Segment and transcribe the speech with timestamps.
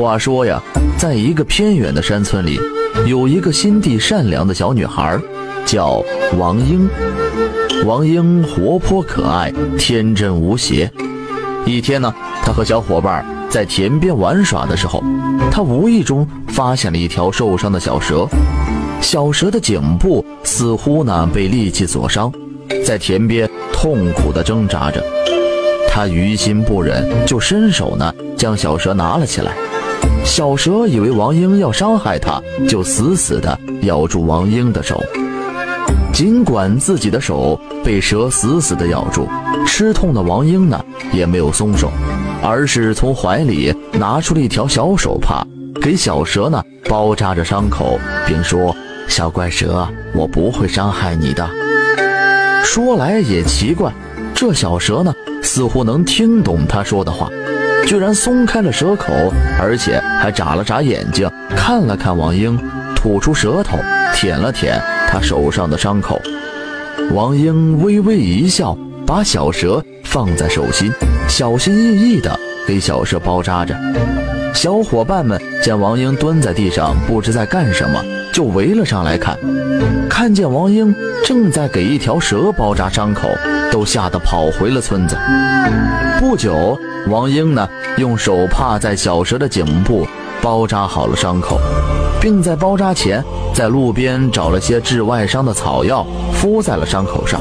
[0.00, 0.58] 话说呀，
[0.96, 2.58] 在一个偏远的山村里，
[3.06, 5.20] 有一个心地善良的小女孩，
[5.66, 6.02] 叫
[6.38, 6.88] 王英。
[7.84, 10.90] 王英活泼可爱，天真无邪。
[11.66, 12.10] 一天呢，
[12.42, 15.04] 她和小伙伴在田边玩耍的时候，
[15.50, 18.26] 她无意中发现了一条受伤的小蛇。
[19.02, 22.32] 小蛇的颈部似乎呢被利器所伤，
[22.86, 25.04] 在田边痛苦地挣扎着。
[25.90, 29.52] 她于心不忍，就伸手呢将小蛇拿了起来。
[30.30, 35.02] 小蛇以为王英要伤害它，就死死地咬住王英的手。
[36.12, 39.26] 尽管自己的手被蛇死死地咬住，
[39.66, 40.80] 吃痛的王英呢
[41.12, 41.90] 也没有松手，
[42.44, 45.44] 而是从怀里拿出了一条小手帕，
[45.82, 48.74] 给小蛇呢包扎着伤口，并说
[49.10, 49.84] ：“小怪蛇，
[50.14, 51.50] 我不会伤害你的。”
[52.62, 53.92] 说来也奇怪，
[54.32, 57.28] 这小蛇呢似乎能听懂他说的话，
[57.86, 59.12] 居然松开了蛇口，
[59.60, 62.58] 而且还眨了眨眼睛，看了看王英，
[62.94, 63.78] 吐出舌头，
[64.14, 64.80] 舔了舔。
[65.08, 66.20] 他手上的伤口，
[67.12, 70.92] 王英微微一笑，把小蛇放在手心，
[71.28, 73.74] 小心翼翼地给小蛇包扎着。
[74.54, 79.38] 小伙伴们见王英蹲在地上，不知在干什么，就围了上来看。
[80.08, 83.28] 看见王英正在给一条蛇包扎伤口，
[83.70, 85.16] 都吓得跑回了村子。
[86.18, 90.06] 不久，王英呢，用手帕在小蛇的颈部
[90.42, 91.58] 包扎好了伤口。
[92.20, 97.40] 并在包扎前，在路边找了些治外伤的草药，敷在了伤口上。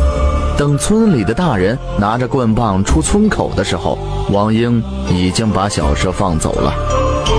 [0.58, 3.98] 等村里的大人拿着棍棒出村口的时候，
[4.32, 6.74] 王英已经把小蛇放走了。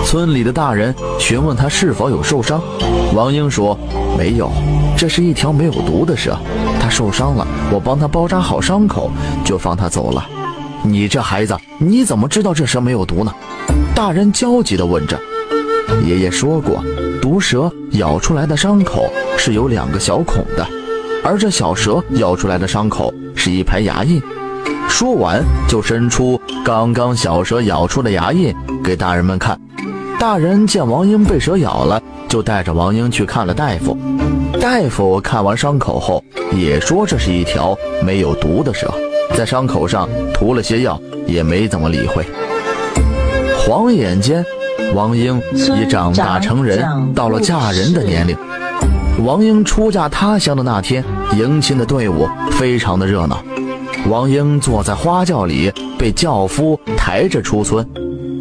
[0.04, 2.60] 村里的大人询问他是否有受伤，
[3.14, 3.78] 王英说
[4.16, 4.50] ：“没有，
[4.96, 6.36] 这是一条没有毒的蛇。
[6.80, 9.10] 他受伤了，我帮他包扎好伤口，
[9.44, 10.26] 就放他走了。”
[10.82, 13.32] 你这孩子，你怎么知道这蛇没有毒呢？
[13.94, 15.18] 大人焦急地问着。
[16.06, 16.82] 爷爷说过。
[17.20, 20.66] 毒蛇咬出来的伤口是有两个小孔的，
[21.22, 24.20] 而这小蛇咬出来的伤口是一排牙印。
[24.90, 29.58] 说完，就伸出刚刚小蛇咬出的牙印给大人们看。
[30.18, 33.96] 大人见王英被蛇咬了，就带着王英去看了大夫。
[34.60, 37.74] 大夫看完伤口后，也说这是一条
[38.04, 38.92] 没有毒的蛇，
[39.34, 42.26] 在伤口上涂了些药，也没怎么理会。
[43.56, 44.44] 晃眼间。
[44.92, 46.84] 王英已长大成人，
[47.14, 48.36] 到了嫁人的年龄。
[49.24, 51.04] 王英出嫁他乡的那天，
[51.36, 53.40] 迎亲的队伍非常的热闹。
[54.08, 57.86] 王英坐在花轿里，被轿夫抬着出村。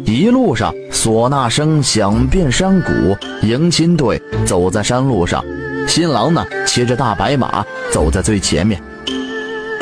[0.04, 5.44] 一路上唢呐声响遍山谷，迎亲队走在山路上，
[5.86, 8.82] 新郎呢骑着大白马走在最前面。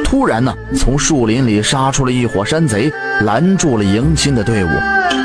[0.05, 4.69] 突然呢，从树林里杀出了一伙山贼，拦住了迎亲的队伍。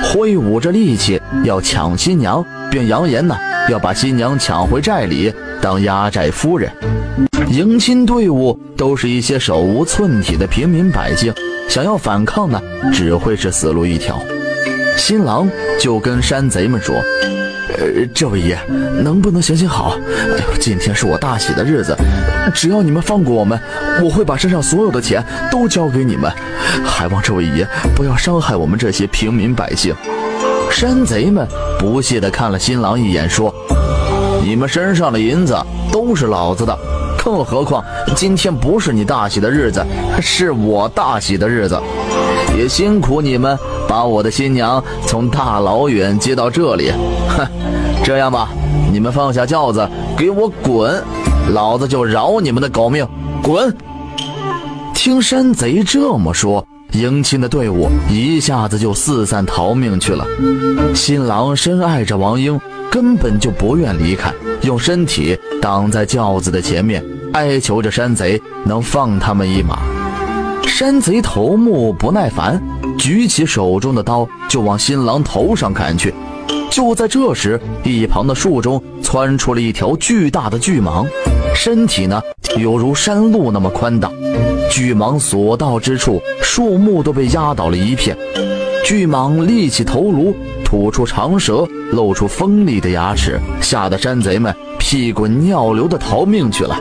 [0.04, 3.36] 挥舞着利器要抢新娘，并扬言呢
[3.70, 6.72] 要把新娘抢回寨里当压寨夫人。
[7.50, 11.34] 迎亲队伍都是一些手无寸铁的平民百姓，
[11.70, 12.62] 想要反抗呢，
[12.92, 14.20] 只会是死路一条。
[14.98, 15.50] 新郎
[15.80, 16.96] 就跟山贼们说
[17.78, 18.58] ：“呃，这位爷，
[19.04, 19.98] 能不能行行好？
[20.10, 21.96] 哎呦，今天是我大喜的日子，
[22.54, 23.60] 只要你们放过我们，
[24.02, 26.32] 我会把身上所有的钱都交给你们。
[26.86, 29.94] 还望这位爷不要伤害我们这些平民百姓。”
[30.72, 33.54] 山贼们不屑地看了新郎一眼，说
[34.44, 35.56] ：“你们身上的银子
[35.92, 36.76] 都是老子的，
[37.24, 37.84] 更何况
[38.16, 39.84] 今天不是你大喜的日子，
[40.22, 41.80] 是我大喜的日子。
[42.58, 43.58] 也辛苦你们
[43.88, 46.92] 把我的新娘从大老远接到这里。
[47.30, 47.48] 哼，
[48.04, 48.50] 这样吧，
[48.92, 51.02] 你们放下轿子，给我滚，
[51.54, 53.08] 老子就饶你们的狗命，
[53.42, 53.74] 滚！”
[54.94, 56.66] 听山贼这么说。
[56.92, 60.28] 迎亲的队伍一下子就四散逃命去了。
[60.94, 62.60] 新郎深爱着王英，
[62.92, 67.04] 根本就不愿离开，用身体挡在轿子的前面，
[67.34, 69.80] 哀求着山贼能放他们一马。
[70.68, 72.62] 山贼头目不耐烦，
[72.98, 76.14] 举起手中的刀就往新郎头上砍去。
[76.70, 81.06] 就在这时，一旁的树中窜出了一条巨大的巨蟒，
[81.56, 82.22] 身体呢
[82.58, 84.10] 犹如山路那么宽大。
[84.72, 88.18] 巨蟒所到之处，树木都被压倒了一片。
[88.84, 96.76] 巨蟒立起头颅，吐出长舌，露出锋利的牙齿，吓得山贼们屁滚尿流的逃命去了。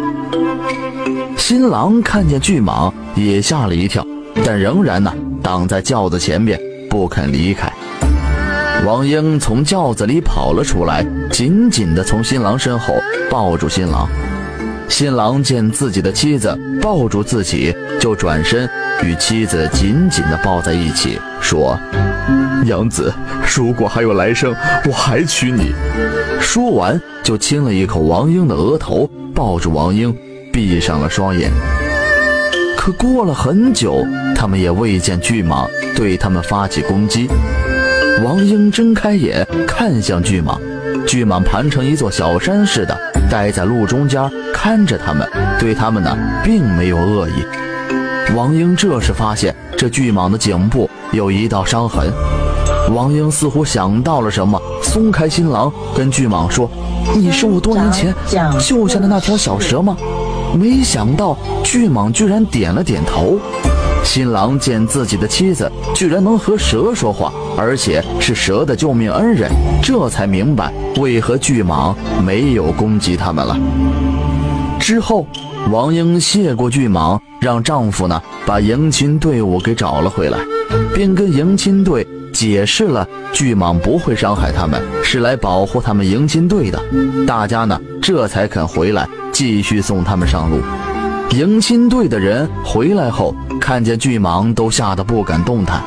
[1.52, 4.02] 新郎看见巨蟒也吓了一跳，
[4.42, 5.12] 但仍然呢
[5.42, 6.58] 挡在轿子前面
[6.88, 7.70] 不肯离开。
[8.86, 12.94] 王英从轿子里跑了出来，紧紧地从新郎身后
[13.30, 14.08] 抱住新郎。
[14.88, 18.66] 新郎见自己的妻子抱住自己，就转身
[19.04, 21.78] 与妻子紧紧地抱在一起，说
[22.64, 23.12] ：“娘子，
[23.54, 24.54] 如果还有来生，
[24.86, 25.74] 我还娶你。
[26.40, 30.16] 说完，就亲了一口王英的额头，抱住王英，
[30.52, 31.50] 闭上了双眼。
[32.76, 34.04] 可过了很久，
[34.34, 37.28] 他们也未见巨蟒对他们发起攻击。
[38.24, 40.58] 王英睁开眼，看向巨蟒，
[41.06, 42.96] 巨蟒盘成一座小山似的，
[43.30, 45.26] 待在路中间看着他们，
[45.58, 47.44] 对他们呢，并没有恶意。
[48.34, 52.12] 王英这时发现，这巨蟒的颈部有一道伤痕。
[52.92, 56.68] 王英似乎想到了什么，松开新郎，跟巨蟒说
[57.14, 58.12] ：“你是我多年前
[58.58, 59.96] 救下的那条小蛇吗？”
[60.58, 63.38] 没想到巨蟒居然点了点头。
[64.04, 69.48] 新郎见自己的妻子居然能和蛇说话，而且是蛇的救命恩人，
[69.80, 73.56] 这才明白为何巨蟒没有攻击他们了。
[74.80, 75.24] 之后，
[75.70, 80.38] 王英谢过巨蟒，让丈夫呢把迎亲队伍给找了回来，
[80.92, 86.82] 并跟迎亲队解释了巨蟒不会伤害他们，是来保护他们迎亲队的。
[87.24, 90.58] 大家呢这才肯回来，继续送他们上路。
[91.30, 95.80] 迎亲队的人回来后，看见巨蟒都吓得不敢动弹。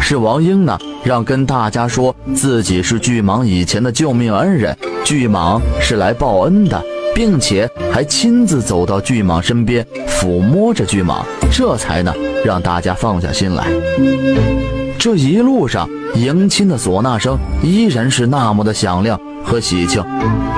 [0.00, 6.80] 是王英呢，让跟大家说自己是巨蟒以前的救命恩人，巨蟒是来报恩的，
[7.16, 12.14] 并且还亲自走到巨蟒身边抚摸着巨蟒，这才呢
[12.44, 13.66] 让大家放下心来。
[14.96, 20.02] 这一路上迎亲的唢呐声依然是那么的响亮和喜庆，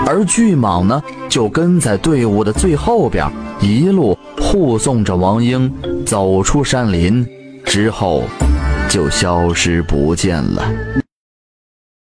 [0.07, 3.31] 而巨蟒呢就跟在队伍的最后边，
[3.61, 4.19] 一路。
[4.41, 5.71] 护送着王英
[6.07, 7.27] 走出山林，
[7.67, 8.23] 之后
[8.89, 10.63] 就消失不见了。